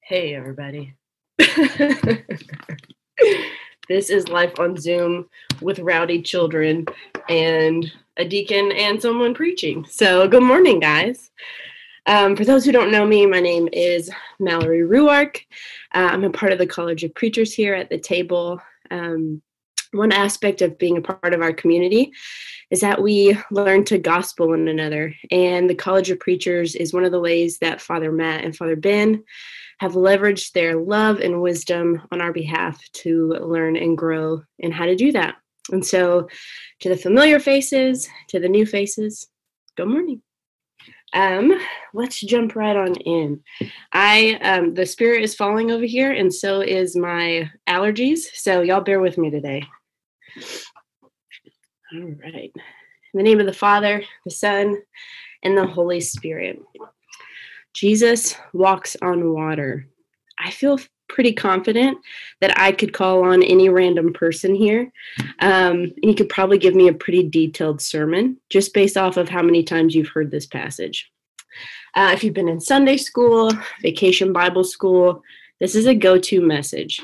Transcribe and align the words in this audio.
Hey, 0.00 0.34
everybody. 0.34 0.94
this 1.38 2.18
is 4.08 4.28
Life 4.28 4.58
on 4.58 4.76
Zoom 4.76 5.28
with 5.60 5.78
rowdy 5.80 6.22
children 6.22 6.86
and 7.28 7.90
a 8.16 8.24
deacon 8.24 8.72
and 8.72 9.00
someone 9.00 9.34
preaching. 9.34 9.84
So, 9.88 10.28
good 10.28 10.42
morning, 10.42 10.80
guys. 10.80 11.30
Um, 12.06 12.36
for 12.36 12.44
those 12.44 12.64
who 12.64 12.72
don't 12.72 12.90
know 12.90 13.04
me, 13.04 13.26
my 13.26 13.40
name 13.40 13.68
is 13.72 14.10
Mallory 14.38 14.80
Ruark. 14.80 15.40
Uh, 15.94 16.08
I'm 16.10 16.24
a 16.24 16.30
part 16.30 16.52
of 16.52 16.58
the 16.58 16.66
College 16.66 17.04
of 17.04 17.14
Preachers 17.14 17.52
here 17.52 17.74
at 17.74 17.90
the 17.90 17.98
table. 17.98 18.60
Um, 18.90 19.42
one 19.92 20.12
aspect 20.12 20.62
of 20.62 20.78
being 20.78 20.96
a 20.96 21.02
part 21.02 21.34
of 21.34 21.40
our 21.40 21.52
community 21.52 22.12
is 22.70 22.80
that 22.80 23.00
we 23.00 23.38
learn 23.50 23.84
to 23.86 23.98
gospel 23.98 24.48
one 24.48 24.68
another. 24.68 25.14
And 25.30 25.68
the 25.68 25.74
College 25.74 26.10
of 26.10 26.20
Preachers 26.20 26.74
is 26.74 26.92
one 26.92 27.04
of 27.04 27.12
the 27.12 27.20
ways 27.20 27.58
that 27.58 27.80
Father 27.80 28.12
Matt 28.12 28.44
and 28.44 28.54
Father 28.54 28.76
Ben 28.76 29.24
have 29.80 29.92
leveraged 29.92 30.52
their 30.52 30.76
love 30.76 31.20
and 31.20 31.40
wisdom 31.40 32.02
on 32.10 32.20
our 32.20 32.32
behalf 32.32 32.80
to 32.92 33.34
learn 33.40 33.76
and 33.76 33.96
grow 33.96 34.42
in 34.58 34.72
how 34.72 34.86
to 34.86 34.96
do 34.96 35.12
that. 35.12 35.36
And 35.70 35.84
so, 35.84 36.28
to 36.80 36.88
the 36.88 36.96
familiar 36.96 37.38
faces, 37.38 38.08
to 38.28 38.40
the 38.40 38.48
new 38.48 38.64
faces, 38.64 39.28
good 39.76 39.88
morning. 39.88 40.22
Um, 41.12 41.58
let's 41.94 42.20
jump 42.20 42.54
right 42.54 42.76
on 42.76 42.94
in. 42.96 43.42
I 43.92 44.38
um, 44.42 44.74
the 44.74 44.86
spirit 44.86 45.22
is 45.22 45.34
falling 45.34 45.70
over 45.70 45.84
here, 45.84 46.12
and 46.12 46.32
so 46.32 46.60
is 46.60 46.96
my 46.96 47.50
allergies. 47.68 48.20
So 48.34 48.60
y'all 48.60 48.82
bear 48.82 49.00
with 49.00 49.18
me 49.18 49.30
today. 49.30 49.64
All 51.92 52.14
right. 52.22 52.52
In 52.54 53.18
the 53.18 53.22
name 53.22 53.40
of 53.40 53.46
the 53.46 53.52
Father, 53.52 54.02
the 54.24 54.30
Son, 54.30 54.76
and 55.42 55.56
the 55.56 55.66
Holy 55.66 56.00
Spirit. 56.00 56.60
Jesus 57.74 58.36
walks 58.52 58.96
on 59.02 59.32
water. 59.32 59.86
I 60.38 60.50
feel 60.50 60.78
pretty 61.08 61.32
confident 61.32 61.98
that 62.40 62.58
I 62.58 62.72
could 62.72 62.92
call 62.92 63.24
on 63.24 63.42
any 63.42 63.68
random 63.68 64.12
person 64.12 64.54
here. 64.54 64.92
Um, 65.40 65.92
and 66.02 66.04
you 66.04 66.14
could 66.14 66.28
probably 66.28 66.58
give 66.58 66.74
me 66.74 66.88
a 66.88 66.92
pretty 66.92 67.28
detailed 67.28 67.80
sermon 67.80 68.36
just 68.50 68.74
based 68.74 68.96
off 68.96 69.16
of 69.16 69.28
how 69.28 69.42
many 69.42 69.62
times 69.62 69.94
you've 69.94 70.08
heard 70.08 70.30
this 70.30 70.46
passage. 70.46 71.10
Uh, 71.94 72.10
if 72.12 72.22
you've 72.22 72.34
been 72.34 72.48
in 72.48 72.60
Sunday 72.60 72.96
school, 72.96 73.50
vacation 73.82 74.32
Bible 74.32 74.64
school, 74.64 75.22
this 75.60 75.74
is 75.74 75.86
a 75.86 75.94
go 75.94 76.18
to 76.18 76.40
message. 76.40 77.00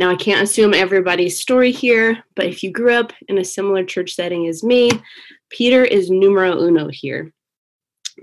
Now, 0.00 0.08
I 0.08 0.16
can't 0.16 0.40
assume 0.40 0.72
everybody's 0.72 1.38
story 1.38 1.70
here, 1.70 2.24
but 2.34 2.46
if 2.46 2.62
you 2.62 2.72
grew 2.72 2.94
up 2.94 3.12
in 3.28 3.36
a 3.36 3.44
similar 3.44 3.84
church 3.84 4.14
setting 4.14 4.46
as 4.46 4.64
me, 4.64 4.90
Peter 5.50 5.84
is 5.84 6.08
numero 6.08 6.58
uno 6.58 6.88
here. 6.88 7.34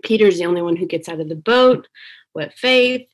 Peter's 0.03 0.39
the 0.39 0.45
only 0.45 0.63
one 0.63 0.75
who 0.75 0.87
gets 0.87 1.07
out 1.07 1.19
of 1.19 1.29
the 1.29 1.35
boat. 1.35 1.87
What 2.33 2.55
faith? 2.55 3.07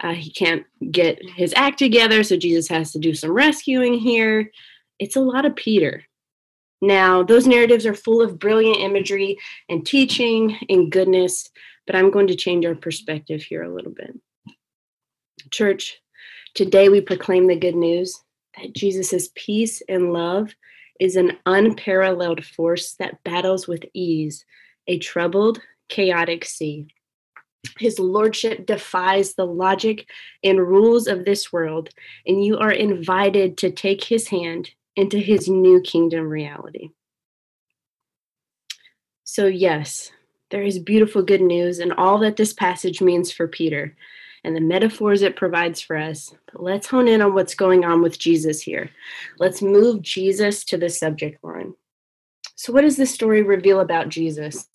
Uh, 0.00 0.12
he 0.12 0.30
can't 0.30 0.66
get 0.90 1.18
his 1.34 1.54
act 1.56 1.78
together, 1.78 2.22
so 2.22 2.36
Jesus 2.36 2.68
has 2.68 2.92
to 2.92 2.98
do 2.98 3.14
some 3.14 3.30
rescuing 3.30 3.94
here. 3.94 4.50
It's 4.98 5.16
a 5.16 5.20
lot 5.20 5.46
of 5.46 5.56
Peter. 5.56 6.04
Now, 6.82 7.22
those 7.22 7.46
narratives 7.46 7.86
are 7.86 7.94
full 7.94 8.20
of 8.20 8.38
brilliant 8.38 8.80
imagery 8.80 9.38
and 9.70 9.86
teaching 9.86 10.58
and 10.68 10.92
goodness, 10.92 11.48
but 11.86 11.96
I'm 11.96 12.10
going 12.10 12.26
to 12.26 12.36
change 12.36 12.66
our 12.66 12.74
perspective 12.74 13.42
here 13.42 13.62
a 13.62 13.74
little 13.74 13.92
bit. 13.92 14.14
Church, 15.50 16.02
Today 16.54 16.88
we 16.88 17.00
proclaim 17.00 17.46
the 17.46 17.56
good 17.56 17.76
news 17.76 18.20
that 18.58 18.74
Jesus' 18.74 19.30
peace 19.34 19.82
and 19.88 20.12
love 20.12 20.54
is 20.98 21.16
an 21.16 21.38
unparalleled 21.46 22.44
force 22.44 22.94
that 22.94 23.22
battles 23.24 23.66
with 23.66 23.84
ease 23.94 24.44
a 24.86 24.98
troubled, 24.98 25.60
chaotic 25.88 26.44
sea. 26.44 26.88
His 27.78 27.98
lordship 27.98 28.66
defies 28.66 29.34
the 29.34 29.46
logic 29.46 30.08
and 30.42 30.58
rules 30.58 31.06
of 31.06 31.24
this 31.24 31.52
world, 31.52 31.90
and 32.26 32.44
you 32.44 32.58
are 32.58 32.72
invited 32.72 33.58
to 33.58 33.70
take 33.70 34.04
his 34.04 34.28
hand 34.28 34.70
into 34.96 35.18
his 35.18 35.48
new 35.48 35.80
kingdom 35.80 36.28
reality. 36.28 36.90
So, 39.24 39.46
yes, 39.46 40.10
there 40.50 40.62
is 40.62 40.78
beautiful 40.78 41.22
good 41.22 41.40
news 41.40 41.78
and 41.78 41.92
all 41.92 42.18
that 42.18 42.36
this 42.36 42.52
passage 42.52 43.00
means 43.00 43.30
for 43.30 43.46
Peter 43.46 43.96
and 44.44 44.56
the 44.56 44.60
metaphors 44.60 45.22
it 45.22 45.36
provides 45.36 45.80
for 45.80 45.96
us. 45.96 46.34
But 46.52 46.62
let's 46.62 46.86
hone 46.86 47.08
in 47.08 47.22
on 47.22 47.34
what's 47.34 47.54
going 47.54 47.84
on 47.84 48.02
with 48.02 48.18
Jesus 48.18 48.60
here. 48.60 48.90
Let's 49.38 49.62
move 49.62 50.02
Jesus 50.02 50.64
to 50.64 50.76
the 50.76 50.88
subject 50.88 51.42
line. 51.44 51.74
So, 52.56 52.72
what 52.72 52.82
does 52.82 52.96
this 52.96 53.12
story 53.12 53.42
reveal 53.42 53.80
about 53.80 54.08
Jesus? 54.08 54.66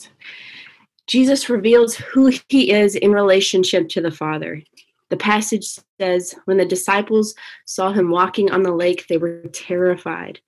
Jesus 1.08 1.50
reveals 1.50 1.96
who 1.96 2.32
he 2.50 2.72
is 2.72 2.96
in 2.96 3.12
relationship 3.12 3.90
to 3.90 4.02
the 4.02 4.12
Father. 4.12 4.62
The 5.10 5.18
passage 5.18 5.68
says, 6.00 6.34
when 6.46 6.58
the 6.58 6.66
disciples 6.66 7.36
saw 7.66 7.94
him 7.94 8.10
walking 8.10 8.52
on 8.52 8.64
the 8.64 8.74
lake, 8.74 9.06
they 9.08 9.18
were 9.18 9.44
terrified. 9.54 10.40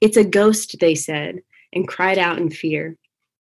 It's 0.00 0.16
a 0.16 0.24
ghost, 0.24 0.76
they 0.80 0.94
said, 0.94 1.42
and 1.74 1.86
cried 1.86 2.16
out 2.16 2.38
in 2.38 2.48
fear. 2.48 2.96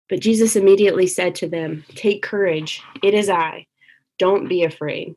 But 0.10 0.20
Jesus 0.20 0.56
immediately 0.56 1.08
said 1.08 1.36
to 1.36 1.48
them, 1.48 1.86
Take 1.96 2.24
courage, 2.24 2.84
it 3.04 3.14
is 3.14 3.30
I. 3.30 3.68
Don't 4.20 4.48
be 4.48 4.64
afraid. 4.64 5.16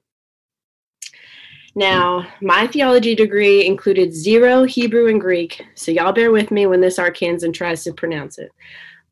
Now, 1.75 2.27
my 2.41 2.67
theology 2.67 3.15
degree 3.15 3.67
included 3.67 4.15
zero 4.15 4.65
Hebrew 4.65 5.09
and 5.09 5.21
Greek, 5.21 5.65
so 5.75 5.91
y'all 5.91 6.13
bear 6.13 6.31
with 6.31 6.51
me 6.51 6.67
when 6.67 6.81
this 6.81 6.99
Arkansan 6.99 7.53
tries 7.53 7.83
to 7.85 7.95
pronounce 7.95 8.39
it. 8.39 8.51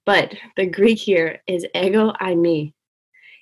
But 0.05 0.35
the 0.57 0.67
Greek 0.67 0.99
here 0.99 1.43
is 1.47 1.67
ego 1.75 2.13
eimi. 2.21 2.73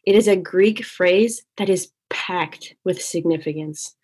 It 0.06 0.14
is 0.14 0.28
a 0.28 0.37
Greek 0.37 0.84
phrase 0.84 1.42
that 1.56 1.69
is 1.69 1.91
packed 2.10 2.75
with 2.84 3.03
significance. 3.03 3.94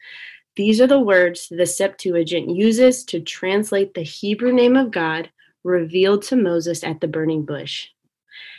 These 0.56 0.80
are 0.80 0.86
the 0.86 1.00
words 1.00 1.48
the 1.50 1.66
Septuagint 1.66 2.50
uses 2.50 3.04
to 3.06 3.20
translate 3.20 3.94
the 3.94 4.02
Hebrew 4.02 4.52
name 4.52 4.76
of 4.76 4.90
God 4.90 5.30
revealed 5.62 6.22
to 6.24 6.36
Moses 6.36 6.84
at 6.84 7.00
the 7.00 7.08
burning 7.08 7.44
bush. 7.44 7.88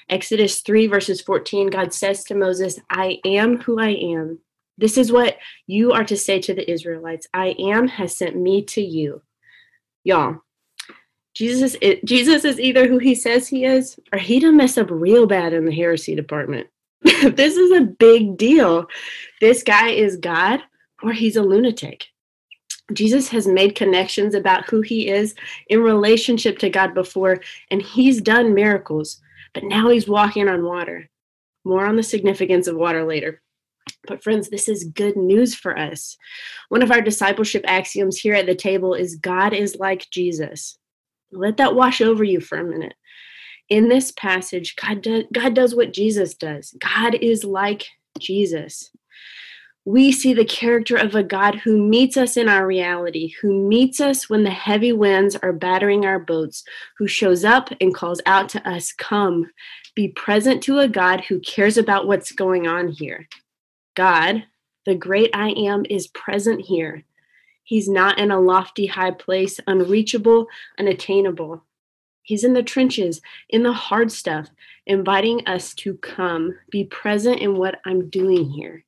Exodus 0.10 0.62
3, 0.62 0.88
verses 0.88 1.22
14, 1.22 1.68
God 1.68 1.94
says 1.94 2.24
to 2.26 2.36
Moses, 2.36 2.80
I 2.90 3.20
am 3.26 3.58
who 3.58 3.80
I 3.80 3.90
am. 3.90 4.40
This 4.78 4.98
is 4.98 5.12
what 5.12 5.38
you 5.68 5.94
are 5.94 6.04
to 6.04 6.18
say 6.18 6.40
to 6.42 6.54
the 6.54 6.70
Israelites 6.70 7.28
I 7.34 7.56
am 7.60 7.88
has 7.88 8.18
sent 8.18 8.36
me 8.36 8.64
to 8.64 8.82
you. 8.82 9.22
Y'all, 10.04 10.42
Jesus 11.34 11.76
is, 11.76 12.00
Jesus 12.06 12.46
is 12.46 12.60
either 12.60 12.88
who 12.88 12.98
he 12.98 13.16
says 13.16 13.48
he 13.48 13.66
is, 13.66 14.00
or 14.14 14.20
he 14.20 14.40
done 14.40 14.58
mess 14.58 14.78
up 14.78 14.90
real 14.90 15.28
bad 15.28 15.54
in 15.54 15.66
the 15.66 15.76
heresy 15.76 16.16
department. 16.16 16.68
this 17.02 17.58
is 17.58 17.72
a 17.72 17.86
big 17.86 18.38
deal. 18.38 18.88
This 19.42 19.64
guy 19.64 19.90
is 19.90 20.18
God, 20.18 20.62
or 21.04 21.12
he's 21.12 21.36
a 21.36 21.42
lunatic. 21.42 22.08
Jesus 22.94 23.28
has 23.30 23.48
made 23.48 23.76
connections 23.76 24.36
about 24.36 24.70
who 24.70 24.82
he 24.82 25.10
is 25.10 25.36
in 25.68 25.82
relationship 25.82 26.60
to 26.60 26.70
God 26.70 26.94
before, 26.94 27.42
and 27.72 27.82
he's 27.82 28.22
done 28.22 28.54
miracles 28.54 29.22
but 29.56 29.64
now 29.64 29.90
he's 29.90 30.08
walking 30.08 30.48
on 30.48 30.64
water. 30.64 31.10
More 31.64 31.88
on 31.88 31.96
the 31.96 32.04
significance 32.04 32.68
of 32.68 32.76
water 32.76 33.04
later. 33.04 33.42
But, 34.08 34.22
friends, 34.22 34.50
this 34.50 34.68
is 34.70 34.84
good 34.84 35.16
news 35.16 35.56
for 35.56 35.76
us. 35.76 36.18
One 36.70 36.84
of 36.84 36.92
our 36.92 37.02
discipleship 37.02 37.64
axioms 37.66 38.20
here 38.20 38.36
at 38.36 38.46
the 38.46 38.54
table 38.54 38.94
is 38.94 39.16
God 39.16 39.54
is 39.54 39.78
like 39.78 40.06
Jesus. 40.12 40.78
Let 41.32 41.58
that 41.58 41.74
wash 41.74 42.02
over 42.02 42.24
you 42.24 42.40
for 42.40 42.60
a 42.60 42.64
minute. 42.64 42.94
In 43.70 43.90
this 43.90 44.12
passage, 44.12 44.76
God, 44.76 45.02
do, 45.02 45.24
God 45.34 45.56
does 45.56 45.74
what 45.74 45.94
Jesus 45.94 46.36
does. 46.36 46.76
God 46.80 47.16
is 47.16 47.44
like 47.44 47.88
Jesus 48.20 48.92
we 49.88 50.12
see 50.12 50.34
the 50.34 50.44
character 50.44 50.98
of 50.98 51.14
a 51.14 51.22
God 51.22 51.56
who 51.56 51.78
meets 51.78 52.18
us 52.18 52.38
in 52.38 52.50
our 52.50 52.66
reality, 52.66 53.34
who 53.40 53.68
meets 53.68 54.00
us 54.00 54.28
when 54.28 54.44
the 54.44 54.50
heavy 54.50 54.92
winds 54.92 55.36
are 55.36 55.54
battering 55.54 56.06
our 56.06 56.18
boats, 56.18 56.64
who 56.98 57.08
shows 57.08 57.46
up 57.46 57.70
and 57.80 57.94
calls 57.94 58.20
out 58.26 58.50
to 58.50 58.68
us, 58.68 58.92
Come, 58.92 59.52
be 59.94 60.08
present 60.08 60.64
to 60.64 60.80
a 60.80 60.88
God 60.88 61.22
who 61.22 61.40
cares 61.40 61.78
about 61.78 62.08
what's 62.08 62.32
going 62.32 62.66
on 62.66 62.88
here. 62.88 63.30
God, 63.96 64.46
the 64.88 64.96
great 64.96 65.30
I 65.36 65.50
am, 65.50 65.86
is 65.88 66.08
present 66.08 66.62
here. 66.62 67.04
He's 67.64 67.88
not 67.88 68.18
in 68.18 68.32
a 68.32 68.40
lofty 68.40 68.88
high 68.88 69.12
place, 69.12 69.60
unreachable, 69.68 70.48
unattainable. 70.80 71.64
He's 72.24 72.44
in 72.44 72.54
the 72.54 72.64
trenches, 72.64 73.22
in 73.50 73.62
the 73.62 73.74
hard 73.74 74.12
stuff, 74.12 74.50
inviting 74.88 75.46
us 75.46 75.76
to 75.76 75.94
come, 75.98 76.56
be 76.72 76.86
present 76.86 77.40
in 77.40 77.58
what 77.58 77.80
I'm 77.86 78.10
doing 78.10 78.50
here. 78.50 78.84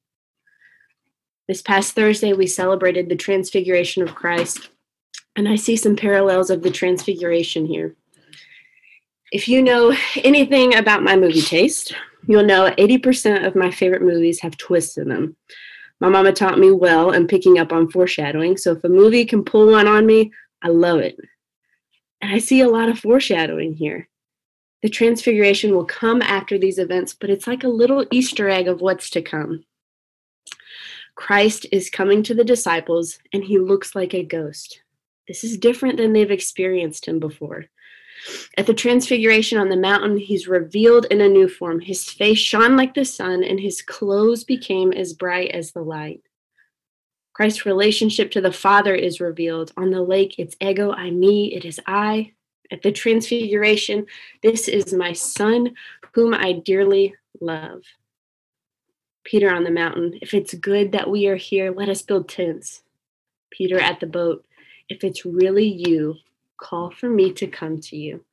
This 1.48 1.62
past 1.62 1.96
Thursday, 1.96 2.34
we 2.34 2.46
celebrated 2.46 3.08
the 3.08 3.16
Transfiguration 3.16 4.04
of 4.04 4.14
Christ, 4.14 4.70
and 5.38 5.48
I 5.48 5.56
see 5.56 5.78
some 5.78 5.96
parallels 5.96 6.50
of 6.50 6.62
the 6.62 6.70
Transfiguration 6.70 7.66
here. 7.66 7.96
If 9.32 9.48
you 9.48 9.62
know 9.62 9.96
anything 10.26 10.76
about 10.76 11.04
my 11.04 11.16
movie 11.16 11.42
taste, 11.42 11.96
you'll 12.28 12.44
know 12.44 12.70
80% 12.78 13.48
of 13.48 13.56
my 13.56 13.72
favorite 13.72 14.02
movies 14.02 14.42
have 14.42 14.58
twists 14.58 14.98
in 14.98 15.08
them. 15.08 15.38
My 16.02 16.10
mama 16.10 16.34
taught 16.34 16.60
me 16.60 16.72
well 16.72 17.12
in 17.12 17.28
picking 17.28 17.60
up 17.60 17.72
on 17.72 17.90
foreshadowing, 17.90 18.58
so 18.58 18.74
if 18.74 18.84
a 18.84 18.90
movie 18.90 19.24
can 19.24 19.46
pull 19.46 19.72
one 19.72 19.88
on 19.88 20.06
me, 20.06 20.34
I 20.62 20.68
love 20.68 21.00
it. 21.00 21.18
And 22.20 22.30
I 22.30 22.40
see 22.40 22.60
a 22.60 22.70
lot 22.70 22.90
of 22.90 23.00
foreshadowing 23.00 23.74
here. 23.74 24.10
The 24.82 24.90
transfiguration 24.90 25.74
will 25.74 25.86
come 25.86 26.22
after 26.22 26.58
these 26.58 26.78
events, 26.78 27.14
but 27.14 27.30
it's 27.30 27.48
like 27.48 27.64
a 27.64 27.70
little 27.70 28.06
Easter 28.12 28.50
egg 28.50 28.68
of 28.68 28.82
what's 28.82 29.10
to 29.12 29.22
come. 29.22 29.64
Christ 31.18 31.66
is 31.72 31.90
coming 31.90 32.22
to 32.24 32.36
the 32.36 32.44
disciples 32.44 33.18
and 33.34 33.44
he 33.44 33.58
looks 33.58 33.96
like 33.96 34.14
a 34.14 34.24
ghost. 34.24 34.82
This 35.28 35.44
is 35.44 35.58
different 35.58 35.98
than 35.98 36.14
they've 36.14 36.30
experienced 36.32 37.08
him 37.08 37.20
before. 37.20 37.66
At 38.56 38.68
the 38.68 38.74
transfiguration 38.74 39.58
on 39.58 39.70
the 39.70 39.76
mountain, 39.76 40.18
he's 40.18 40.48
revealed 40.48 41.06
in 41.06 41.20
a 41.20 41.28
new 41.28 41.50
form. 41.50 41.80
His 41.80 42.08
face 42.08 42.38
shone 42.38 42.78
like 42.78 42.94
the 42.94 43.04
sun, 43.04 43.44
and 43.44 43.60
his 43.60 43.82
clothes 43.82 44.44
became 44.44 44.94
as 44.94 45.14
bright 45.14 45.52
as 45.52 45.72
the 45.72 45.82
light. 45.82 46.22
Christ's 47.34 47.66
relationship 47.66 48.32
to 48.32 48.42
the 48.42 48.52
Father 48.52 48.96
is 48.96 49.20
revealed. 49.20 49.72
On 49.76 49.90
the 49.90 50.02
lake, 50.02 50.36
it's 50.38 50.56
ego, 50.62 50.94
eimi, 50.94 51.56
it 51.56 51.66
is 51.66 51.80
I. 51.88 52.34
At 52.72 52.84
the 52.84 52.92
transfiguration, 52.92 54.06
this 54.44 54.68
is 54.68 54.94
my 54.94 55.14
Son, 55.14 55.74
whom 56.14 56.34
I 56.34 56.54
dearly 56.54 57.16
love. 57.42 57.84
Peter 59.28 59.54
on 59.54 59.66
the 59.66 59.70
mountain, 59.70 60.18
if 60.22 60.34
it's 60.34 60.54
good 60.54 60.94
that 60.94 61.10
we 61.10 61.28
are 61.28 61.36
here, 61.36 61.74
let 61.74 61.90
us 61.90 62.02
build 62.02 62.30
tents. 62.30 62.84
Peter 63.52 63.78
at 63.78 64.00
the 64.00 64.08
boat, 64.08 64.46
if 64.88 65.04
it's 65.04 65.26
really 65.26 65.68
you, 65.68 66.16
call 66.56 66.92
for 66.92 67.10
me 67.10 67.34
to 67.34 67.46
come 67.46 67.78
to 67.82 67.98
you. 67.98 68.24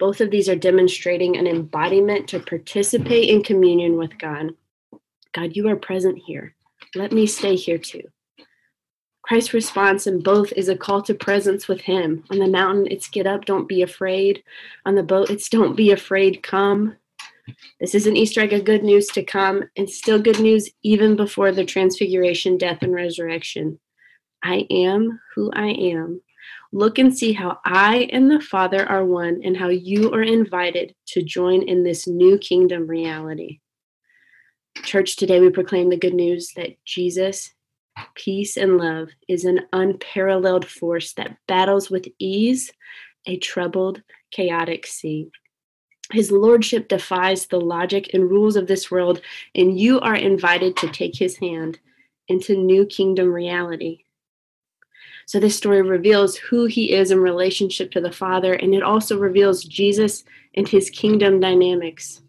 Both 0.00 0.20
of 0.20 0.32
these 0.32 0.48
are 0.48 0.56
demonstrating 0.56 1.36
an 1.36 1.46
embodiment 1.46 2.26
to 2.30 2.40
participate 2.40 3.28
in 3.28 3.44
communion 3.44 3.96
with 3.96 4.18
God. 4.18 4.50
God, 5.32 5.54
you 5.54 5.68
are 5.68 5.76
present 5.76 6.18
here. 6.26 6.56
Let 6.96 7.12
me 7.12 7.28
stay 7.28 7.54
here 7.54 7.78
too. 7.78 8.02
Christ's 9.22 9.54
response 9.54 10.08
in 10.08 10.20
both 10.20 10.52
is 10.54 10.68
a 10.68 10.76
call 10.76 11.00
to 11.02 11.14
presence 11.14 11.68
with 11.68 11.82
Him. 11.82 12.24
On 12.32 12.40
the 12.40 12.48
mountain, 12.48 12.88
it's 12.90 13.08
get 13.08 13.28
up, 13.28 13.44
don't 13.44 13.68
be 13.68 13.82
afraid. 13.82 14.42
On 14.84 14.96
the 14.96 15.04
boat, 15.04 15.30
it's 15.30 15.48
don't 15.48 15.76
be 15.76 15.92
afraid, 15.92 16.42
come. 16.42 16.96
This 17.80 17.94
is 17.94 18.06
an 18.06 18.16
Easter 18.16 18.40
egg 18.40 18.52
of 18.52 18.64
good 18.64 18.82
news 18.82 19.06
to 19.08 19.22
come, 19.22 19.64
and 19.76 19.88
still 19.88 20.18
good 20.18 20.40
news 20.40 20.70
even 20.82 21.16
before 21.16 21.52
the 21.52 21.64
transfiguration, 21.64 22.56
death, 22.56 22.78
and 22.82 22.94
resurrection. 22.94 23.78
I 24.42 24.66
am 24.70 25.20
who 25.34 25.50
I 25.52 25.68
am. 25.68 26.20
Look 26.72 26.98
and 26.98 27.16
see 27.16 27.32
how 27.32 27.58
I 27.64 28.08
and 28.10 28.30
the 28.30 28.40
Father 28.40 28.86
are 28.88 29.04
one, 29.04 29.40
and 29.44 29.56
how 29.56 29.68
you 29.68 30.12
are 30.12 30.22
invited 30.22 30.94
to 31.08 31.22
join 31.22 31.62
in 31.62 31.82
this 31.82 32.06
new 32.06 32.38
kingdom 32.38 32.86
reality. 32.86 33.60
Church, 34.82 35.16
today 35.16 35.40
we 35.40 35.50
proclaim 35.50 35.88
the 35.88 35.96
good 35.96 36.14
news 36.14 36.52
that 36.56 36.76
Jesus, 36.84 37.54
peace, 38.14 38.56
and 38.56 38.76
love 38.76 39.08
is 39.28 39.44
an 39.44 39.60
unparalleled 39.72 40.66
force 40.66 41.12
that 41.14 41.36
battles 41.46 41.90
with 41.90 42.06
ease 42.18 42.72
a 43.26 43.38
troubled, 43.38 44.02
chaotic 44.30 44.86
sea. 44.86 45.30
His 46.12 46.30
lordship 46.30 46.88
defies 46.88 47.46
the 47.46 47.60
logic 47.60 48.10
and 48.12 48.30
rules 48.30 48.56
of 48.56 48.66
this 48.66 48.90
world, 48.90 49.20
and 49.54 49.78
you 49.78 50.00
are 50.00 50.14
invited 50.14 50.76
to 50.78 50.88
take 50.88 51.16
his 51.16 51.36
hand 51.38 51.78
into 52.28 52.56
new 52.56 52.84
kingdom 52.86 53.32
reality. 53.32 54.04
So, 55.26 55.40
this 55.40 55.56
story 55.56 55.80
reveals 55.80 56.36
who 56.36 56.66
he 56.66 56.92
is 56.92 57.10
in 57.10 57.18
relationship 57.20 57.90
to 57.92 58.00
the 58.00 58.12
Father, 58.12 58.52
and 58.52 58.74
it 58.74 58.82
also 58.82 59.18
reveals 59.18 59.64
Jesus 59.64 60.24
and 60.54 60.68
his 60.68 60.90
kingdom 60.90 61.40
dynamics. 61.40 62.20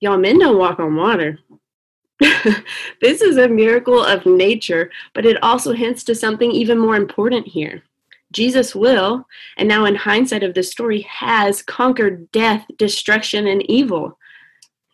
Y'all, 0.00 0.18
men 0.18 0.38
don't 0.38 0.58
walk 0.58 0.80
on 0.80 0.96
water. 0.96 1.38
this 3.00 3.22
is 3.22 3.36
a 3.36 3.48
miracle 3.48 4.02
of 4.04 4.26
nature, 4.26 4.90
but 5.14 5.24
it 5.24 5.40
also 5.42 5.72
hints 5.72 6.02
to 6.04 6.14
something 6.14 6.50
even 6.50 6.78
more 6.78 6.96
important 6.96 7.46
here. 7.46 7.84
Jesus 8.32 8.74
will, 8.74 9.26
and 9.56 9.68
now 9.68 9.84
in 9.84 9.94
hindsight 9.94 10.42
of 10.42 10.54
this 10.54 10.70
story, 10.70 11.02
has 11.02 11.62
conquered 11.62 12.30
death, 12.30 12.66
destruction, 12.76 13.46
and 13.46 13.62
evil. 13.70 14.18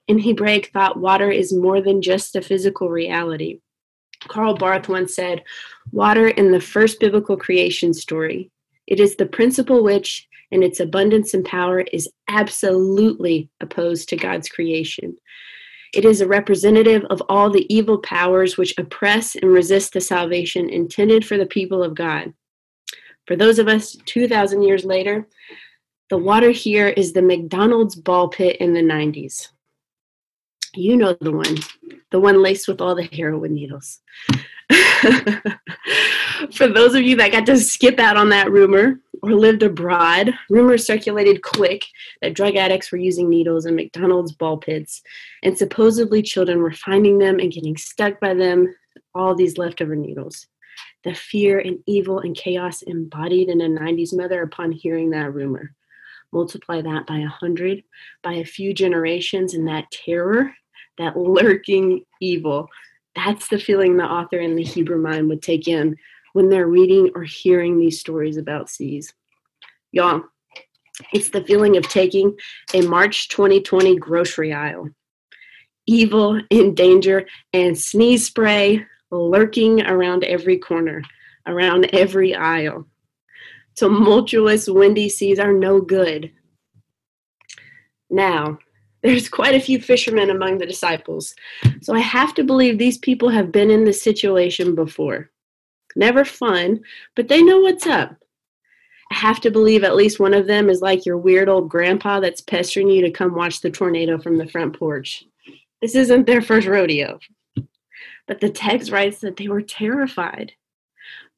In 0.06 0.19
Hebraic 0.19 0.70
thought, 0.72 0.98
water 0.98 1.31
is 1.31 1.52
more 1.52 1.81
than 1.81 2.02
just 2.02 2.36
a 2.36 2.42
physical 2.42 2.90
reality. 2.90 3.60
Karl 4.28 4.54
Barth 4.54 4.88
once 4.88 5.14
said, 5.14 5.42
Water 5.90 6.28
in 6.28 6.52
the 6.52 6.60
first 6.60 7.00
biblical 7.00 7.36
creation 7.36 7.92
story, 7.92 8.50
it 8.86 9.00
is 9.00 9.16
the 9.16 9.26
principle 9.26 9.82
which, 9.82 10.28
in 10.50 10.62
its 10.62 10.81
abundance 10.81 11.34
and 11.34 11.44
power, 11.44 11.81
is 11.81 12.08
absolutely 12.28 13.50
opposed 13.60 14.08
to 14.08 14.16
God's 14.16 14.48
creation. 14.48 15.16
It 15.92 16.04
is 16.04 16.20
a 16.20 16.26
representative 16.26 17.04
of 17.10 17.22
all 17.28 17.50
the 17.50 17.72
evil 17.75 17.98
powers 17.98 18.56
which 18.56 18.75
oppress 18.78 19.36
and 19.36 19.50
resist 19.50 19.92
the 19.92 20.00
salvation 20.00 20.69
intended 20.69 21.25
for 21.25 21.38
the 21.38 21.46
people 21.46 21.82
of 21.82 21.94
God. 21.94 22.32
For 23.26 23.37
those 23.37 23.59
of 23.59 23.69
us 23.69 23.97
2,000 24.05 24.62
years 24.62 24.85
later, 24.85 25.26
the 26.11 26.19
water 26.19 26.50
here 26.50 26.88
is 26.88 27.12
the 27.12 27.23
McDonald's 27.23 27.94
ball 27.94 28.29
pit 28.29 28.56
in 28.56 28.75
the 28.75 28.82
90s. 28.82 29.49
You 30.75 30.97
know 30.97 31.17
the 31.21 31.32
one, 31.32 31.56
the 32.11 32.21
one 32.21 32.43
laced 32.43 32.69
with 32.69 32.81
all 32.81 32.94
the 32.94 33.09
heroin 33.12 33.55
needles. 33.55 34.00
For 36.53 36.69
those 36.69 36.94
of 36.94 37.03
you 37.03 37.17
that 37.17 37.32
got 37.32 37.47
to 37.47 37.59
skip 37.59 37.99
out 37.99 38.17
on 38.17 38.29
that 38.31 38.50
rumor 38.50 39.00
or 39.23 39.35
lived 39.35 39.62
abroad, 39.62 40.35
rumors 40.50 40.85
circulated 40.85 41.43
quick 41.43 41.85
that 42.20 42.35
drug 42.35 42.56
addicts 42.56 42.91
were 42.91 42.99
using 42.99 43.31
needles 43.31 43.67
in 43.67 43.77
McDonald's 43.77 44.32
ball 44.32 44.56
pits, 44.59 45.00
and 45.43 45.56
supposedly 45.56 46.23
children 46.23 46.61
were 46.61 46.73
finding 46.73 47.19
them 47.19 47.38
and 47.38 47.53
getting 47.53 47.77
stuck 47.77 48.20
by 48.20 48.35
them, 48.35 48.75
all 49.15 49.35
these 49.35 49.59
leftover 49.59 49.94
needles. 49.97 50.47
The 51.05 51.15
fear 51.15 51.59
and 51.59 51.81
evil 51.87 52.21
and 52.21 52.35
chaos 52.35 52.83
embodied 52.83 53.49
in 53.49 53.61
a 53.61 53.69
90s 53.69 54.17
mother 54.17 54.43
upon 54.43 54.73
hearing 54.73 55.11
that 55.11 55.35
rumor. 55.35 55.75
Multiply 56.33 56.81
that 56.83 57.06
by 57.06 57.19
a 57.19 57.29
hundred, 57.29 57.85
by 58.23 58.35
a 58.35 58.45
few 58.45 58.73
generations, 58.75 59.55
and 59.55 59.69
that 59.69 59.91
terror 59.91 60.55
that 60.99 61.17
lurking 61.17 62.05
evil. 62.21 62.69
That's 63.15 63.49
the 63.49 63.59
feeling 63.59 63.97
the 63.97 64.05
author 64.05 64.39
in 64.39 64.56
the 64.56 64.62
Hebrew 64.62 64.99
mind 64.99 65.29
would 65.29 65.43
take 65.43 65.69
in 65.69 65.97
when 66.33 66.49
they're 66.49 66.67
reading 66.67 67.11
or 67.15 67.23
hearing 67.23 67.79
these 67.79 68.01
stories 68.01 68.37
about 68.37 68.69
seas. 68.69 69.12
Y'all, 69.93 70.23
it's 71.12 71.31
the 71.31 71.45
feeling 71.45 71.77
of 71.77 71.89
taking 71.89 72.37
a 72.73 72.83
March 72.83 73.29
2020 73.29 73.97
grocery 73.97 74.53
aisle. 74.53 74.89
Evil 75.87 76.41
in 76.51 76.75
danger 76.75 77.27
and 77.53 77.79
sneeze 77.79 78.27
spray 78.27 78.85
lurking 79.11 79.83
around 79.83 80.25
every 80.25 80.59
corner, 80.59 81.03
around 81.47 81.91
every 81.93 82.35
aisle. 82.35 82.87
Tumultuous, 83.77 84.69
windy 84.69 85.09
seas 85.09 85.39
are 85.39 85.53
no 85.53 85.81
good. 85.81 86.31
Now, 88.11 88.59
there's 89.03 89.29
quite 89.29 89.55
a 89.55 89.61
few 89.61 89.81
fishermen 89.81 90.31
among 90.31 90.59
the 90.59 90.67
disciples. 90.67 91.35
So 91.83 91.95
I 91.95 92.01
have 92.01 92.35
to 92.35 92.45
believe 92.45 92.79
these 92.79 92.99
people 92.99 93.29
have 93.29 93.53
been 93.53 93.71
in 93.71 93.85
this 93.85 94.01
situation 94.01 94.75
before. 94.75 95.31
Never 95.96 96.25
fun, 96.25 96.81
but 97.15 97.29
they 97.29 97.43
know 97.43 97.61
what's 97.61 97.87
up. 97.87 98.17
I 99.13 99.17
have 99.17 99.41
to 99.43 99.51
believe 99.51 99.84
at 99.84 99.96
least 99.96 100.19
one 100.19 100.34
of 100.34 100.46
them 100.46 100.70
is 100.70 100.81
like 100.81 101.05
your 101.05 101.19
weird 101.19 101.49
old 101.49 101.69
grandpa 101.69 102.20
that's 102.20 102.41
pestering 102.41 102.89
you 102.89 103.03
to 103.03 103.11
come 103.11 103.34
watch 103.34 103.61
the 103.61 103.70
tornado 103.70 104.19
from 104.19 104.39
the 104.39 104.49
front 104.49 104.79
porch. 104.79 105.25
This 105.82 105.94
isn't 105.94 106.27
their 106.27 106.41
first 106.41 106.67
rodeo. 106.67 107.19
But 108.26 108.40
the 108.40 108.50
text 108.50 108.90
writes 108.90 109.20
that 109.20 109.36
they 109.36 109.48
were 109.48 109.62
terrified 109.62 110.52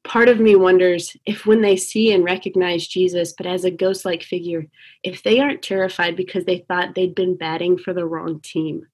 part 0.07 0.29
of 0.29 0.39
me 0.39 0.55
wonders 0.55 1.15
if 1.25 1.45
when 1.45 1.61
they 1.61 1.75
see 1.75 2.13
and 2.13 2.23
recognize 2.23 2.87
Jesus, 2.87 3.33
but 3.33 3.45
as 3.45 3.65
a 3.65 3.71
ghost 3.71 4.05
like 4.05 4.23
figure, 4.23 4.65
if 5.03 5.21
they 5.21 5.39
aren't 5.39 5.61
terrified 5.61 6.15
because 6.15 6.45
they 6.45 6.59
thought 6.59 6.95
they'd 6.95 7.13
been 7.13 7.35
batting 7.35 7.77
for 7.77 7.93
the 7.93 8.05
wrong 8.05 8.39
team. 8.39 8.87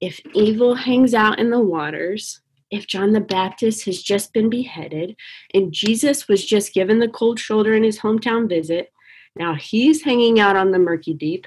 If 0.00 0.20
evil 0.32 0.74
hangs 0.74 1.14
out 1.14 1.38
in 1.38 1.50
the 1.50 1.60
waters, 1.60 2.40
if 2.70 2.86
John 2.86 3.12
the 3.12 3.20
Baptist 3.20 3.84
has 3.84 4.02
just 4.02 4.32
been 4.32 4.50
beheaded 4.50 5.14
and 5.52 5.72
Jesus 5.72 6.26
was 6.26 6.44
just 6.44 6.74
given 6.74 6.98
the 6.98 7.08
cold 7.08 7.38
shoulder 7.38 7.74
in 7.74 7.84
his 7.84 8.00
hometown 8.00 8.48
visit, 8.48 8.90
now 9.36 9.54
he's 9.54 10.02
hanging 10.02 10.40
out 10.40 10.56
on 10.56 10.70
the 10.70 10.78
murky 10.78 11.14
deep. 11.14 11.46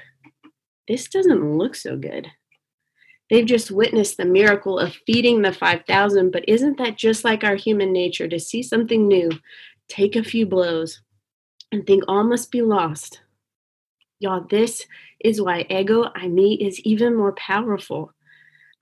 This 0.86 1.08
doesn't 1.08 1.58
look 1.58 1.74
so 1.74 1.96
good. 1.96 2.28
They've 3.30 3.46
just 3.46 3.70
witnessed 3.70 4.16
the 4.16 4.24
miracle 4.24 4.78
of 4.78 4.96
feeding 5.06 5.42
the 5.42 5.52
5,000, 5.52 6.30
but 6.30 6.48
isn't 6.48 6.78
that 6.78 6.96
just 6.96 7.24
like 7.24 7.44
our 7.44 7.56
human 7.56 7.92
nature 7.92 8.28
to 8.28 8.40
see 8.40 8.62
something 8.62 9.06
new, 9.06 9.30
take 9.88 10.16
a 10.16 10.24
few 10.24 10.46
blows, 10.46 11.02
and 11.70 11.86
think 11.86 12.04
all 12.08 12.24
must 12.24 12.50
be 12.50 12.62
lost? 12.62 13.20
Y'all, 14.18 14.46
this 14.48 14.86
is 15.20 15.40
why 15.40 15.66
ego, 15.68 16.04
eimi 16.16 16.58
is 16.66 16.80
even 16.80 17.14
more 17.14 17.32
powerful. 17.32 18.12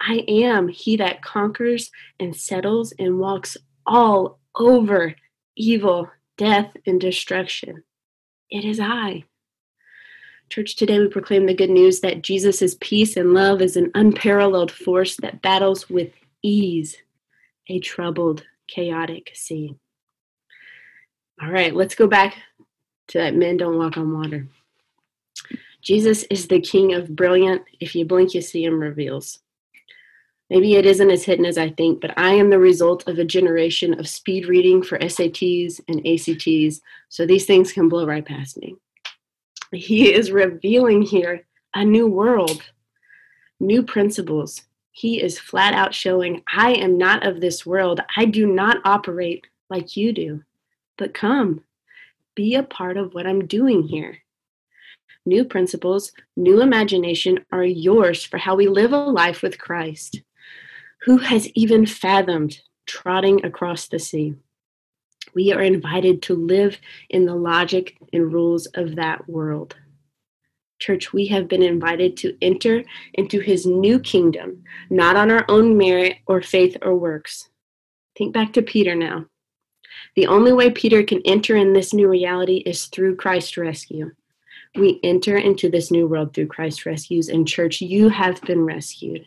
I 0.00 0.25
am 0.29 0.69
he 0.69 0.97
that 0.97 1.23
conquers 1.23 1.91
and 2.21 2.37
settles 2.37 2.93
and 2.99 3.19
walks 3.19 3.57
all 3.87 4.38
over 4.55 5.15
evil, 5.57 6.09
death, 6.38 6.73
and 6.87 7.00
destruction. 7.00 7.83
It 8.50 8.65
is 8.65 8.79
I. 8.79 9.25
Church, 10.49 10.76
today 10.76 11.00
we 11.00 11.09
proclaim 11.09 11.47
the 11.47 11.55
good 11.55 11.71
news 11.71 12.00
that 12.00 12.23
Jesus' 12.23 12.76
peace 12.81 13.17
and 13.17 13.35
love 13.35 13.61
is 13.61 13.76
an 13.76 13.91
unparalleled 13.95 14.71
force 14.71 15.17
that 15.17 15.43
battles 15.43 15.91
with 15.91 16.12
ease 16.43 16.97
a 17.69 17.81
troubled, 17.81 18.45
chaotic 18.69 19.33
sea. 19.35 19.75
All 21.43 21.50
right, 21.50 21.75
let's 21.75 21.97
go 21.97 22.07
back 22.07 22.37
to 23.09 23.19
that 23.19 23.35
men 23.35 23.57
don't 23.57 23.76
walk 23.76 23.97
on 23.97 24.17
water. 24.17 24.47
Jesus 25.83 26.23
is 26.31 26.47
the 26.47 26.61
king 26.61 26.95
of 26.95 27.15
brilliant, 27.15 27.62
if 27.81 27.95
you 27.95 28.05
blink, 28.05 28.33
you 28.33 28.41
see 28.41 28.65
him 28.65 28.81
reveals. 28.81 29.41
Maybe 30.49 30.76
it 30.76 30.87
isn't 30.87 31.11
as 31.11 31.25
hidden 31.25 31.45
as 31.45 31.59
I 31.59 31.71
think, 31.71 32.00
but 32.00 32.17
I 32.17 32.35
am 32.35 32.50
the 32.50 32.59
result 32.59 33.09
of 33.09 33.19
a 33.19 33.25
generation 33.25 33.99
of 33.99 34.09
speed 34.09 34.47
reading 34.47 34.81
for 34.81 34.99
SATs 34.99 35.81
and 35.88 36.07
ACTs, 36.07 36.81
so 37.09 37.26
these 37.26 37.47
things 37.47 37.73
can 37.73 37.88
blow 37.88 38.07
right 38.07 38.25
past 38.25 38.57
me. 38.59 38.76
He 39.73 40.13
is 40.13 40.31
revealing 40.31 41.03
here 41.03 41.45
a 41.75 41.85
new 41.85 42.07
world, 42.07 42.63
new 43.61 43.83
principles. 43.83 44.63
He 44.93 45.21
is 45.21 45.39
flat 45.39 45.75
out 45.75 45.95
showing, 45.95 46.43
I 46.53 46.73
am 46.73 46.97
not 46.97 47.27
of 47.27 47.41
this 47.41 47.67
world. 47.67 48.01
I 48.17 48.25
do 48.25 48.47
not 48.47 48.79
operate 48.85 49.47
like 49.69 49.97
you 49.97 50.13
do, 50.13 50.43
but 50.97 51.15
come, 51.15 51.65
be 52.35 52.55
a 52.55 52.63
part 52.63 52.97
of 52.97 53.13
what 53.13 53.27
I'm 53.27 53.47
doing 53.47 53.83
here. 53.83 54.19
New 55.25 55.45
principles, 55.45 56.13
new 56.37 56.63
imagination 56.63 57.45
are 57.51 57.65
yours 57.65 58.23
for 58.23 58.39
how 58.39 58.55
we 58.55 58.69
live 58.69 58.93
a 58.93 58.97
life 58.97 59.43
with 59.43 59.59
Christ. 59.59 60.23
Who 61.03 61.19
has 61.19 61.49
even 61.51 61.85
fathomed 61.85 62.61
trotting 62.87 63.45
across 63.45 63.89
the 63.89 63.99
sea? 63.99 64.37
We 65.35 65.52
are 65.52 65.62
invited 65.62 66.23
to 66.23 66.35
live 66.35 66.78
in 67.11 67.26
the 67.26 67.35
logic 67.35 67.97
and 68.12 68.33
rules 68.33 68.66
of 68.66 68.97
that 68.97 69.28
world. 69.28 69.76
Church, 70.78 71.12
we 71.12 71.26
have 71.26 71.49
been 71.49 71.62
invited 71.62 72.16
to 72.18 72.37
enter 72.42 72.85
into 73.14 73.40
his 73.40 73.64
new 73.64 73.99
kingdom, 73.99 74.62
not 74.90 75.16
on 75.16 75.30
our 75.30 75.45
own 75.49 75.76
merit 75.76 76.16
or 76.26 76.42
faith 76.42 76.76
or 76.83 76.95
works. 76.95 77.49
Think 78.16 78.35
back 78.35 78.52
to 78.54 78.62
Peter 78.62 78.95
now. 78.95 79.26
The 80.14 80.26
only 80.26 80.52
way 80.52 80.71
Peter 80.71 81.02
can 81.02 81.23
enter 81.25 81.56
in 81.56 81.73
this 81.73 81.95
new 81.95 82.09
reality 82.09 82.62
is 82.66 82.87
through 82.87 83.16
Christ's 83.16 83.56
rescue. 83.56 84.12
We 84.75 85.00
enter 85.02 85.38
into 85.38 85.71
this 85.71 85.90
new 85.90 86.06
world 86.06 86.35
through 86.35 86.49
Christ's 86.49 86.85
rescues, 86.85 87.28
and 87.28 87.49
church, 87.49 87.80
you 87.80 88.11
have 88.11 88.40
been 88.42 88.64
rescued. 88.64 89.26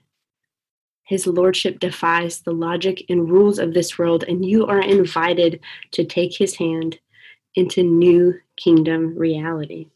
His 1.09 1.25
lordship 1.25 1.79
defies 1.79 2.41
the 2.41 2.51
logic 2.51 3.03
and 3.09 3.27
rules 3.27 3.57
of 3.57 3.73
this 3.73 3.97
world, 3.97 4.23
and 4.27 4.45
you 4.45 4.67
are 4.67 4.79
invited 4.79 5.59
to 5.93 6.05
take 6.05 6.37
his 6.37 6.53
hand 6.55 6.99
into 7.55 7.81
new 7.81 8.35
kingdom 8.57 9.17
reality. 9.17 9.87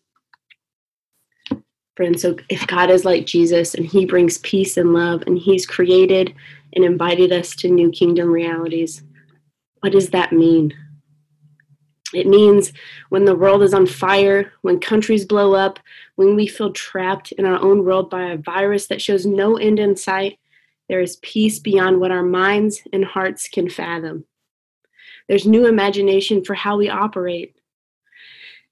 Friends, 1.96 2.24
so 2.24 2.36
if 2.50 2.66
God 2.66 2.90
is 2.90 3.06
like 3.06 3.28
Jesus 3.28 3.76
and 3.76 3.86
he 3.86 4.08
brings 4.08 4.40
peace 4.40 4.76
and 4.76 4.92
love 4.92 5.22
and 5.28 5.38
he's 5.38 5.68
created 5.68 6.34
and 6.76 6.84
invited 6.84 7.32
us 7.32 7.56
to 7.58 7.70
new 7.70 7.92
kingdom 7.92 8.32
realities, 8.32 9.04
what 9.82 9.92
does 9.92 10.10
that 10.10 10.34
mean? 10.34 10.74
It 12.12 12.26
means 12.26 12.74
when 13.10 13.26
the 13.26 13.36
world 13.36 13.62
is 13.62 13.76
on 13.76 13.86
fire, 13.86 14.52
when 14.64 14.80
countries 14.80 15.26
blow 15.26 15.54
up, 15.54 15.78
when 16.16 16.36
we 16.36 16.48
feel 16.48 16.74
trapped 16.74 17.34
in 17.34 17.46
our 17.46 17.62
own 17.62 17.86
world 17.86 18.10
by 18.10 18.32
a 18.32 18.38
virus 18.38 18.88
that 18.88 19.00
shows 19.00 19.28
no 19.28 19.58
end 19.58 19.78
in 19.78 19.96
sight, 19.96 20.40
there 20.94 21.02
is 21.02 21.16
peace 21.24 21.58
beyond 21.58 22.00
what 22.00 22.12
our 22.12 22.22
minds 22.22 22.84
and 22.94 23.04
hearts 23.04 23.48
can 23.48 23.68
fathom. 23.68 24.26
There's 25.28 25.48
new 25.48 25.66
imagination 25.66 26.44
for 26.46 26.54
how 26.54 26.78
we 26.78 26.88
operate. 26.88 27.56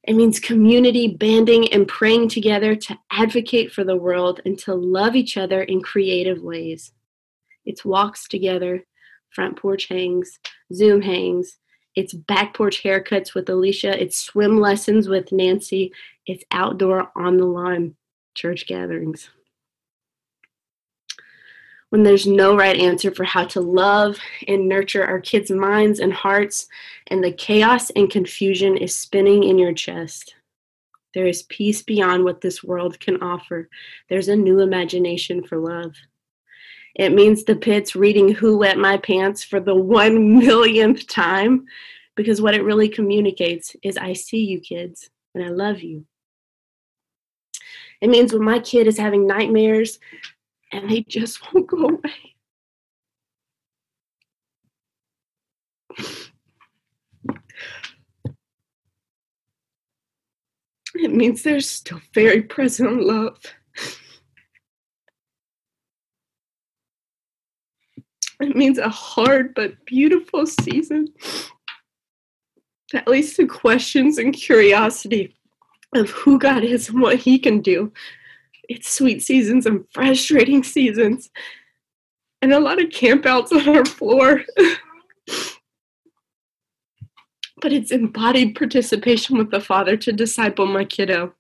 It 0.03 0.15
means 0.15 0.39
community 0.39 1.07
banding 1.07 1.73
and 1.73 1.87
praying 1.87 2.29
together 2.29 2.75
to 2.75 2.99
advocate 3.09 3.71
for 3.71 3.83
the 3.83 3.95
world 3.95 4.39
and 4.45 4.55
to 4.59 4.75
love 4.75 5.15
each 5.15 5.35
other 5.35 5.63
in 5.63 5.81
creative 5.81 6.43
ways. 6.43 6.91
It's 7.65 7.83
walks 7.83 8.27
together, 8.27 8.85
front 9.31 9.57
porch 9.57 9.87
hangs, 9.87 10.37
Zoom 10.71 11.01
hangs, 11.01 11.57
it's 11.95 12.13
back 12.13 12.53
porch 12.53 12.83
haircuts 12.83 13.33
with 13.33 13.49
Alicia, 13.49 13.99
it's 13.99 14.21
swim 14.21 14.59
lessons 14.59 15.09
with 15.09 15.31
Nancy, 15.31 15.91
it's 16.27 16.43
outdoor 16.51 17.11
on 17.15 17.37
the 17.37 17.45
lawn 17.45 17.95
church 18.35 18.67
gatherings 18.67 19.27
when 21.91 22.03
there's 22.03 22.25
no 22.25 22.55
right 22.55 22.77
answer 22.77 23.11
for 23.11 23.25
how 23.25 23.43
to 23.43 23.59
love 23.59 24.17
and 24.47 24.67
nurture 24.67 25.05
our 25.05 25.19
kids' 25.19 25.51
minds 25.51 25.99
and 25.99 26.13
hearts, 26.13 26.67
and 27.07 27.21
the 27.21 27.33
chaos 27.33 27.89
and 27.91 28.09
confusion 28.09 28.77
is 28.77 28.95
spinning 28.95 29.43
in 29.43 29.59
your 29.59 29.73
chest. 29.73 30.33
There 31.13 31.27
is 31.27 31.43
peace 31.43 31.81
beyond 31.81 32.23
what 32.23 32.39
this 32.39 32.63
world 32.63 32.97
can 33.01 33.21
offer. 33.21 33.67
There's 34.07 34.29
a 34.29 34.35
new 34.37 34.59
imagination 34.59 35.43
for 35.43 35.57
love. 35.57 35.93
It 36.95 37.11
means 37.11 37.43
the 37.43 37.57
pits 37.57 37.93
reading 37.93 38.33
Who 38.35 38.57
Wet 38.57 38.77
My 38.77 38.95
Pants 38.95 39.43
for 39.43 39.59
the 39.59 39.75
one 39.75 40.39
millionth 40.39 41.07
time, 41.07 41.65
because 42.15 42.41
what 42.41 42.55
it 42.55 42.63
really 42.63 42.87
communicates 42.87 43.75
is 43.83 43.97
I 43.97 44.13
see 44.13 44.45
you, 44.45 44.61
kids, 44.61 45.09
and 45.35 45.43
I 45.43 45.49
love 45.49 45.81
you. 45.81 46.05
It 47.99 48.09
means 48.09 48.31
when 48.31 48.43
my 48.43 48.59
kid 48.59 48.87
is 48.87 48.97
having 48.97 49.27
nightmares, 49.27 49.99
and 50.71 50.89
they 50.89 51.01
just 51.01 51.39
won't 51.53 51.67
go 51.67 51.89
away. 51.89 52.35
It 60.95 61.13
means 61.13 61.41
there's 61.41 61.69
still 61.69 62.01
very 62.13 62.41
present 62.41 63.03
love. 63.03 63.39
It 68.41 68.55
means 68.55 68.77
a 68.77 68.89
hard 68.89 69.53
but 69.53 69.85
beautiful 69.85 70.45
season 70.45 71.07
that 72.91 73.07
leads 73.07 73.33
to 73.35 73.47
questions 73.47 74.17
and 74.17 74.33
curiosity 74.33 75.35
of 75.95 76.09
who 76.09 76.39
God 76.39 76.63
is 76.63 76.89
and 76.89 77.01
what 77.01 77.19
He 77.19 77.37
can 77.37 77.61
do 77.61 77.91
it's 78.71 78.89
sweet 78.89 79.21
seasons 79.21 79.65
and 79.65 79.85
frustrating 79.93 80.63
seasons, 80.63 81.29
and 82.41 82.53
a 82.53 82.59
lot 82.59 82.81
of 82.81 82.89
campouts 82.89 83.51
on 83.67 83.67
our 83.75 83.85
floor. 83.85 84.41
but 87.61 87.73
it's 87.73 87.91
embodied 87.91 88.55
participation 88.55 89.37
with 89.37 89.51
the 89.51 89.59
Father 89.59 89.97
to 89.97 90.11
disciple 90.11 90.65
my 90.65 90.85
kiddo. 90.85 91.33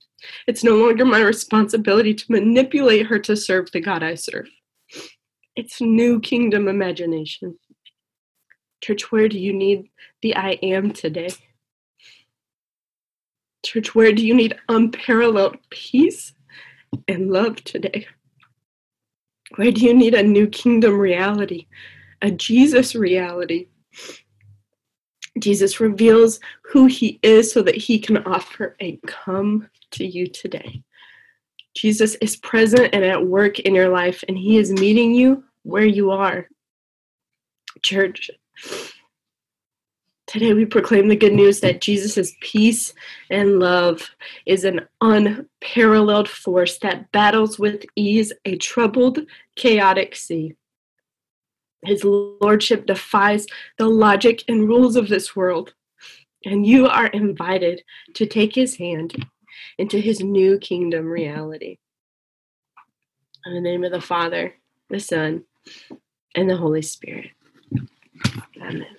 It's 0.45 0.63
no 0.63 0.75
longer 0.75 1.05
my 1.05 1.21
responsibility 1.21 2.13
to 2.13 2.31
manipulate 2.31 3.07
her 3.07 3.17
to 3.19 3.35
serve 3.35 3.71
the 3.71 3.79
God 3.79 4.03
I 4.03 4.15
serve. 4.15 4.49
It's 5.55 5.81
new 5.81 6.19
kingdom 6.19 6.67
imagination. 6.67 7.57
Church, 8.81 9.11
where 9.11 9.27
do 9.27 9.39
you 9.39 9.53
need 9.53 9.89
the 10.21 10.35
I 10.35 10.51
am 10.61 10.91
today? 10.91 11.29
Church, 13.65 13.95
where 13.95 14.11
do 14.11 14.25
you 14.25 14.35
need 14.35 14.57
unparalleled 14.69 15.57
peace 15.69 16.33
and 17.07 17.31
love 17.31 17.63
today? 17.63 18.07
Where 19.55 19.71
do 19.71 19.81
you 19.81 19.93
need 19.93 20.13
a 20.13 20.23
new 20.23 20.47
kingdom 20.47 20.97
reality, 20.97 21.67
a 22.21 22.31
Jesus 22.31 22.95
reality? 22.95 23.67
Jesus 25.39 25.79
reveals 25.79 26.39
who 26.63 26.85
he 26.85 27.19
is 27.23 27.51
so 27.51 27.61
that 27.61 27.75
he 27.75 27.99
can 27.99 28.17
offer 28.19 28.75
a 28.81 28.99
come 29.07 29.69
to 29.91 30.05
you 30.05 30.27
today. 30.27 30.83
Jesus 31.75 32.15
is 32.15 32.35
present 32.37 32.89
and 32.93 33.03
at 33.03 33.25
work 33.25 33.59
in 33.59 33.73
your 33.73 33.89
life, 33.89 34.23
and 34.27 34.37
he 34.37 34.57
is 34.57 34.71
meeting 34.71 35.13
you 35.13 35.43
where 35.63 35.85
you 35.85 36.11
are. 36.11 36.47
Church, 37.81 38.29
Today, 40.31 40.53
we 40.53 40.63
proclaim 40.63 41.09
the 41.09 41.17
good 41.17 41.33
news 41.33 41.59
that 41.59 41.81
Jesus' 41.81 42.31
peace 42.39 42.93
and 43.29 43.59
love 43.59 44.11
is 44.45 44.63
an 44.63 44.87
unparalleled 45.01 46.29
force 46.29 46.77
that 46.77 47.11
battles 47.11 47.59
with 47.59 47.83
ease 47.97 48.31
a 48.45 48.55
troubled, 48.55 49.19
chaotic 49.57 50.15
sea. 50.15 50.55
His 51.83 52.05
lordship 52.05 52.85
defies 52.85 53.45
the 53.77 53.89
logic 53.89 54.45
and 54.47 54.69
rules 54.69 54.95
of 54.95 55.09
this 55.09 55.35
world, 55.35 55.73
and 56.45 56.65
you 56.65 56.87
are 56.87 57.07
invited 57.07 57.83
to 58.13 58.25
take 58.25 58.55
his 58.55 58.77
hand 58.77 59.27
into 59.77 59.99
his 59.99 60.21
new 60.21 60.57
kingdom 60.59 61.07
reality. 61.07 61.77
In 63.45 63.53
the 63.53 63.59
name 63.59 63.83
of 63.83 63.91
the 63.91 63.99
Father, 63.99 64.55
the 64.89 65.01
Son, 65.01 65.43
and 66.35 66.49
the 66.49 66.55
Holy 66.55 66.83
Spirit. 66.83 67.31
Amen. 68.61 68.95